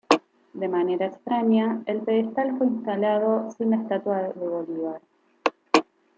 [0.53, 4.99] De manera extraña, el pedestal fue instalado sin la estatua de Bolívar.